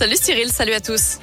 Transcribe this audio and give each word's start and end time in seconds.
Salut 0.00 0.16
Cyril, 0.16 0.52
salut 0.52 0.74
à 0.74 0.80
tous. 0.80 1.18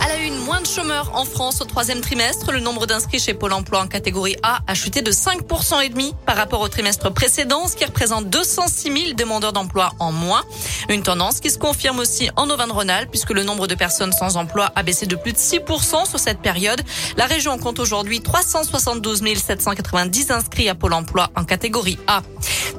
À 0.00 0.06
la 0.06 0.18
une, 0.18 0.36
moins 0.36 0.60
de 0.60 0.66
chômeurs 0.68 1.10
en 1.16 1.24
France 1.24 1.60
au 1.60 1.64
troisième 1.64 2.00
trimestre. 2.00 2.52
Le 2.52 2.60
nombre 2.60 2.86
d'inscrits 2.86 3.18
chez 3.18 3.34
Pôle 3.34 3.54
emploi 3.54 3.80
en 3.80 3.88
catégorie 3.88 4.36
A 4.44 4.60
a 4.68 4.74
chuté 4.74 5.02
de 5.02 5.10
5% 5.10 5.84
et 5.84 5.88
demi 5.88 6.14
par 6.26 6.36
rapport 6.36 6.60
au 6.60 6.68
trimestre 6.68 7.12
précédent, 7.12 7.66
ce 7.66 7.74
qui 7.74 7.84
représente 7.84 8.30
206 8.30 8.82
000 8.82 9.14
demandeurs 9.14 9.52
d'emploi 9.52 9.90
en 9.98 10.12
moins. 10.12 10.44
Une 10.90 11.02
tendance 11.02 11.40
qui 11.40 11.50
se 11.50 11.58
confirme 11.58 11.98
aussi 11.98 12.30
en 12.36 12.48
Auvergne-Rhône-Alpes 12.48 13.10
puisque 13.10 13.30
le 13.30 13.42
nombre 13.42 13.66
de 13.66 13.74
personnes 13.74 14.12
sans 14.12 14.36
emploi 14.36 14.70
a 14.76 14.84
baissé 14.84 15.06
de 15.06 15.16
plus 15.16 15.32
de 15.32 15.38
6% 15.38 16.08
sur 16.08 16.20
cette 16.20 16.38
période. 16.38 16.82
La 17.16 17.26
région 17.26 17.58
compte 17.58 17.80
aujourd'hui 17.80 18.20
372 18.20 19.24
790 19.38 20.30
inscrits 20.30 20.68
à 20.68 20.76
Pôle 20.76 20.92
emploi 20.92 21.30
en 21.34 21.42
catégorie 21.42 21.98
A. 22.06 22.22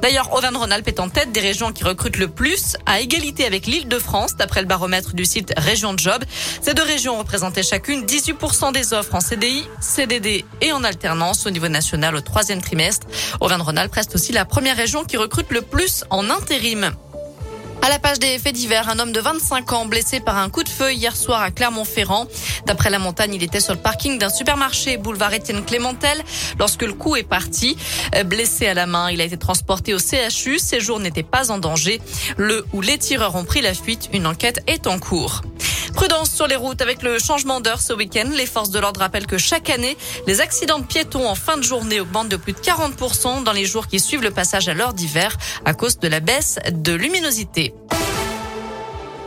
D'ailleurs, 0.04 0.34
Auvergne-Rhône-Alpes 0.34 0.88
est 0.88 1.00
en 1.00 1.08
tête 1.08 1.32
des 1.32 1.40
régions 1.40 1.72
qui 1.72 1.82
recrutent 1.82 2.18
le 2.18 2.28
plus, 2.28 2.76
à 2.84 3.00
égalité 3.00 3.46
avec 3.46 3.64
l'île 3.64 3.88
de 3.88 3.98
France, 3.98 4.36
d'après 4.36 4.60
le 4.60 4.66
baromètre 4.66 5.14
du 5.14 5.24
site 5.24 5.54
Région 5.56 5.94
Job. 5.96 6.22
Ces 6.60 6.74
deux 6.74 6.82
régions 6.82 7.16
représentaient 7.16 7.62
chacune 7.62 8.04
18% 8.04 8.74
des 8.74 8.92
offres 8.92 9.14
en 9.14 9.20
CDI, 9.20 9.64
CDD 9.80 10.44
et 10.60 10.72
en 10.72 10.84
alternance 10.84 11.46
au 11.46 11.50
niveau 11.50 11.68
national 11.68 12.16
au 12.16 12.20
troisième 12.20 12.60
trimestre. 12.60 13.06
Auvergne-Rhône-Alpes 13.40 13.94
reste 13.94 14.14
aussi 14.14 14.32
la 14.32 14.44
première 14.44 14.76
région 14.76 15.04
qui 15.04 15.16
recrute 15.16 15.50
le 15.50 15.62
plus 15.62 16.04
en 16.10 16.28
intérim. 16.28 16.92
À 17.84 17.90
la 17.90 17.98
page 17.98 18.18
des 18.18 18.38
faits 18.38 18.54
divers, 18.54 18.88
un 18.88 18.98
homme 18.98 19.12
de 19.12 19.20
25 19.20 19.70
ans 19.74 19.84
blessé 19.84 20.18
par 20.18 20.38
un 20.38 20.48
coup 20.48 20.62
de 20.62 20.70
feu 20.70 20.94
hier 20.94 21.14
soir 21.14 21.42
à 21.42 21.50
Clermont-Ferrand. 21.50 22.26
D'après 22.64 22.88
la 22.88 22.98
montagne, 22.98 23.34
il 23.34 23.42
était 23.42 23.60
sur 23.60 23.74
le 23.74 23.78
parking 23.78 24.16
d'un 24.16 24.30
supermarché 24.30 24.96
boulevard 24.96 25.34
Étienne 25.34 25.62
Clémentel 25.62 26.24
lorsque 26.58 26.80
le 26.80 26.94
coup 26.94 27.14
est 27.14 27.24
parti. 27.24 27.76
Euh, 28.14 28.24
blessé 28.24 28.68
à 28.68 28.72
la 28.72 28.86
main, 28.86 29.10
il 29.10 29.20
a 29.20 29.24
été 29.24 29.36
transporté 29.36 29.92
au 29.92 29.98
CHU. 29.98 30.58
Ses 30.58 30.80
jours 30.80 30.98
n'étaient 30.98 31.22
pas 31.22 31.50
en 31.50 31.58
danger. 31.58 32.00
Le 32.38 32.64
ou 32.72 32.80
les 32.80 32.96
tireurs 32.96 33.36
ont 33.36 33.44
pris 33.44 33.60
la 33.60 33.74
fuite. 33.74 34.08
Une 34.14 34.26
enquête 34.26 34.62
est 34.66 34.86
en 34.86 34.98
cours. 34.98 35.42
Prudence 35.94 36.32
sur 36.32 36.48
les 36.48 36.56
routes 36.56 36.82
avec 36.82 37.02
le 37.02 37.18
changement 37.20 37.60
d'heure 37.60 37.80
ce 37.80 37.92
week-end. 37.92 38.28
Les 38.34 38.46
forces 38.46 38.70
de 38.70 38.80
l'ordre 38.80 39.00
rappellent 39.00 39.28
que 39.28 39.38
chaque 39.38 39.70
année, 39.70 39.96
les 40.26 40.40
accidents 40.40 40.80
de 40.80 40.84
piétons 40.84 41.28
en 41.28 41.36
fin 41.36 41.56
de 41.56 41.62
journée 41.62 42.00
augmentent 42.00 42.28
de 42.28 42.36
plus 42.36 42.52
de 42.52 42.58
40% 42.58 43.44
dans 43.44 43.52
les 43.52 43.64
jours 43.64 43.86
qui 43.86 44.00
suivent 44.00 44.22
le 44.22 44.32
passage 44.32 44.68
à 44.68 44.74
l'heure 44.74 44.92
d'hiver 44.92 45.36
à 45.64 45.72
cause 45.72 45.98
de 45.98 46.08
la 46.08 46.18
baisse 46.18 46.58
de 46.72 46.92
luminosité. 46.92 47.72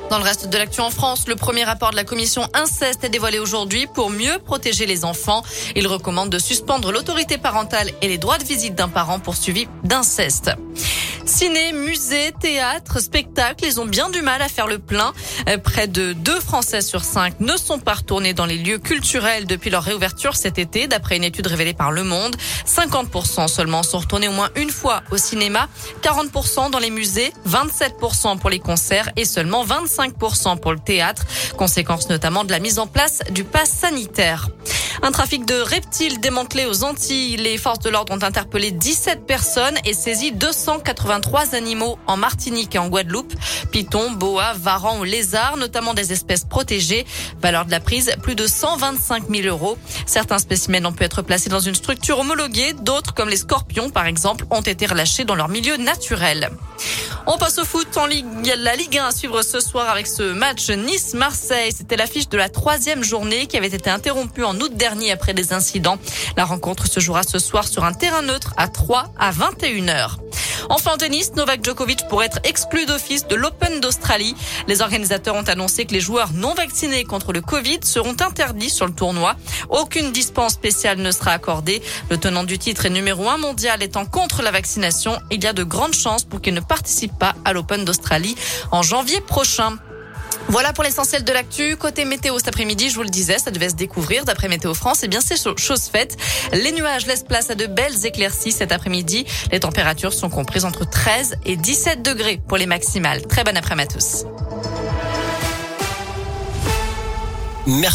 Dans 0.09 0.19
le 0.19 0.23
reste 0.23 0.47
de 0.47 0.57
l'actu 0.57 0.79
en 0.79 0.89
France, 0.89 1.27
le 1.27 1.35
premier 1.35 1.65
rapport 1.65 1.91
de 1.91 1.97
la 1.97 2.05
commission 2.05 2.47
inceste 2.53 3.03
est 3.03 3.09
dévoilé 3.09 3.39
aujourd'hui 3.39 3.87
pour 3.87 4.09
mieux 4.09 4.39
protéger 4.39 4.85
les 4.85 5.03
enfants. 5.03 5.43
Il 5.75 5.85
recommande 5.85 6.29
de 6.29 6.39
suspendre 6.39 6.93
l'autorité 6.93 7.37
parentale 7.37 7.91
et 8.01 8.07
les 8.07 8.17
droits 8.17 8.37
de 8.37 8.45
visite 8.45 8.73
d'un 8.73 8.87
parent 8.87 9.19
poursuivi 9.19 9.67
d'inceste. 9.83 10.51
Ciné, 11.27 11.73
musée, 11.73 12.31
théâtre, 12.39 13.01
spectacle, 13.01 13.65
ils 13.65 13.81
ont 13.81 13.85
bien 13.85 14.09
du 14.09 14.21
mal 14.21 14.41
à 14.41 14.47
faire 14.47 14.65
le 14.65 14.79
plein. 14.79 15.11
Euh, 15.49 15.57
près 15.57 15.89
de 15.89 16.13
deux 16.13 16.39
Français 16.39 16.79
sur 16.79 17.03
cinq 17.03 17.41
ne 17.41 17.57
sont 17.57 17.79
pas 17.79 17.95
retournés 17.95 18.33
dans 18.33 18.45
les 18.45 18.57
lieux 18.57 18.77
culturels 18.77 19.45
depuis 19.45 19.69
leur 19.69 19.83
réouverture 19.83 20.37
cet 20.37 20.57
été, 20.57 20.87
d'après 20.87 21.17
une 21.17 21.25
étude 21.25 21.47
révélée 21.47 21.73
par 21.73 21.91
Le 21.91 22.05
Monde. 22.05 22.37
50% 22.65 23.49
seulement 23.49 23.83
sont 23.83 23.99
retournés 23.99 24.29
au 24.29 24.31
moins 24.31 24.49
une 24.55 24.69
fois 24.69 25.03
au 25.11 25.17
cinéma, 25.17 25.67
40% 26.01 26.71
dans 26.71 26.79
les 26.79 26.91
musées, 26.91 27.33
27% 27.45 28.39
pour 28.39 28.49
les 28.49 28.59
concerts 28.59 29.09
et 29.17 29.25
seulement 29.25 29.65
25% 29.65 30.61
pour 30.61 30.71
le 30.71 30.79
théâtre, 30.79 31.25
conséquence 31.57 32.09
notamment 32.09 32.45
de 32.45 32.51
la 32.51 32.59
mise 32.59 32.79
en 32.79 32.87
place 32.87 33.19
du 33.31 33.43
pass 33.43 33.69
sanitaire. 33.69 34.47
Un 35.03 35.11
trafic 35.11 35.45
de 35.45 35.55
reptiles 35.55 36.19
démantelé 36.19 36.65
aux 36.65 36.83
Antilles. 36.83 37.37
Les 37.37 37.57
forces 37.57 37.79
de 37.79 37.89
l'ordre 37.89 38.13
ont 38.13 38.23
interpellé 38.23 38.71
17 38.71 39.25
personnes 39.25 39.77
et 39.85 39.93
saisi 39.93 40.31
283 40.31 41.55
animaux 41.55 41.99
en 42.07 42.17
Martinique 42.17 42.75
et 42.75 42.79
en 42.79 42.87
Guadeloupe. 42.87 43.33
Pythons, 43.71 44.11
boas, 44.11 44.53
varans 44.53 44.99
ou 44.99 45.03
lézards, 45.03 45.57
notamment 45.57 45.93
des 45.93 46.13
espèces 46.13 46.45
protégées. 46.45 47.05
Valeur 47.41 47.65
de 47.65 47.71
la 47.71 47.79
prise, 47.79 48.11
plus 48.23 48.35
de 48.35 48.47
125 48.47 49.25
000 49.29 49.47
euros. 49.47 49.77
Certains 50.05 50.39
spécimens 50.39 50.85
ont 50.85 50.93
pu 50.93 51.03
être 51.03 51.21
placés 51.21 51.49
dans 51.49 51.59
une 51.59 51.75
structure 51.75 52.19
homologuée. 52.19 52.73
D'autres, 52.73 53.13
comme 53.13 53.29
les 53.29 53.37
scorpions 53.37 53.89
par 53.89 54.07
exemple, 54.07 54.45
ont 54.49 54.61
été 54.61 54.85
relâchés 54.87 55.25
dans 55.25 55.35
leur 55.35 55.49
milieu 55.49 55.77
naturel. 55.77 56.49
On 57.29 57.37
passe 57.37 57.57
au 57.57 57.65
foot 57.65 57.97
en 57.97 58.05
Ligue, 58.05 58.25
la 58.57 58.77
Ligue 58.77 58.97
1 58.97 59.07
à 59.07 59.11
suivre 59.11 59.41
ce 59.41 59.59
soir 59.59 59.89
avec 59.89 60.07
ce 60.07 60.31
match 60.31 60.69
Nice-Marseille. 60.69 61.73
C'était 61.75 61.97
l'affiche 61.97 62.29
de 62.29 62.37
la 62.37 62.47
troisième 62.47 63.03
journée 63.03 63.47
qui 63.47 63.57
avait 63.57 63.67
été 63.67 63.89
interrompue 63.89 64.45
en 64.45 64.57
août 64.61 64.73
dernier 64.73 65.11
après 65.11 65.33
des 65.33 65.51
incidents. 65.51 65.97
La 66.37 66.45
rencontre 66.45 66.87
se 66.87 67.01
jouera 67.01 67.23
ce 67.23 67.37
soir 67.37 67.67
sur 67.67 67.83
un 67.83 67.91
terrain 67.91 68.21
neutre 68.21 68.53
à 68.55 68.69
3 68.69 69.11
à 69.19 69.31
21 69.31 69.87
h 69.87 70.11
Enfin, 70.69 70.93
en 70.93 70.97
tennis, 70.97 71.33
Novak 71.35 71.63
Djokovic 71.63 72.07
pourrait 72.09 72.25
être 72.27 72.39
exclu 72.43 72.85
d'office 72.85 73.27
de 73.27 73.35
l'Open 73.35 73.79
d'Australie. 73.79 74.35
Les 74.67 74.81
organisateurs 74.81 75.35
ont 75.35 75.43
annoncé 75.43 75.85
que 75.85 75.93
les 75.93 75.99
joueurs 75.99 76.33
non 76.33 76.53
vaccinés 76.53 77.03
contre 77.03 77.33
le 77.33 77.41
Covid 77.41 77.79
seront 77.83 78.15
interdits 78.19 78.69
sur 78.69 78.85
le 78.85 78.93
tournoi. 78.93 79.35
Aucune 79.69 80.11
dispense 80.11 80.53
spéciale 80.53 80.99
ne 80.99 81.11
sera 81.11 81.31
accordée. 81.31 81.81
Le 82.09 82.17
tenant 82.17 82.43
du 82.43 82.57
titre 82.57 82.85
et 82.85 82.89
numéro 82.89 83.29
un 83.29 83.37
mondial 83.37 83.81
étant 83.81 84.05
contre 84.05 84.41
la 84.41 84.51
vaccination, 84.51 85.17
il 85.31 85.43
y 85.43 85.47
a 85.47 85.53
de 85.53 85.63
grandes 85.63 85.93
chances 85.93 86.23
pour 86.23 86.41
qu'il 86.41 86.53
ne 86.53 86.59
participe 86.59 87.17
pas 87.17 87.35
à 87.45 87.53
l'Open 87.53 87.85
d'Australie 87.85 88.35
en 88.71 88.81
janvier 88.81 89.21
prochain. 89.21 89.77
Voilà 90.49 90.71
pour 90.71 90.83
l'essentiel 90.83 91.23
de 91.23 91.31
l'actu. 91.33 91.75
Côté 91.75 92.05
météo 92.05 92.37
cet 92.37 92.47
après-midi, 92.47 92.89
je 92.89 92.95
vous 92.95 93.03
le 93.03 93.09
disais, 93.09 93.37
ça 93.37 93.51
devait 93.51 93.69
se 93.69 93.75
découvrir 93.75 94.23
d'après 94.23 94.47
Météo 94.47 94.73
France. 94.73 95.03
Et 95.03 95.05
eh 95.05 95.09
bien, 95.09 95.19
c'est 95.21 95.37
chose 95.57 95.83
faite. 95.83 96.17
Les 96.53 96.71
nuages 96.71 97.05
laissent 97.05 97.23
place 97.23 97.49
à 97.49 97.55
de 97.55 97.65
belles 97.65 98.05
éclaircies 98.05 98.51
cet 98.51 98.71
après-midi. 98.71 99.25
Les 99.51 99.59
températures 99.59 100.13
sont 100.13 100.29
comprises 100.29 100.65
entre 100.65 100.89
13 100.89 101.35
et 101.45 101.57
17 101.57 102.01
degrés 102.01 102.39
pour 102.47 102.57
les 102.57 102.65
maximales. 102.65 103.25
Très 103.27 103.43
bon 103.43 103.55
après-midi 103.57 103.87
à 103.93 103.99
tous. 103.99 104.25
Merci. 107.67 107.85